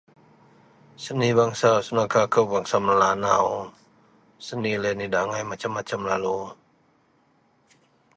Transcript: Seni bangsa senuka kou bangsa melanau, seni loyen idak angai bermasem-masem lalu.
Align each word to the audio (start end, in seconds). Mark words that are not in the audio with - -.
Seni 1.03 1.27
bangsa 1.37 1.69
senuka 1.87 2.21
kou 2.33 2.45
bangsa 2.53 2.77
melanau, 2.87 3.47
seni 4.45 4.71
loyen 4.81 5.05
idak 5.05 5.21
angai 5.23 5.41
bermasem-masem 5.43 6.01
lalu. 6.09 6.37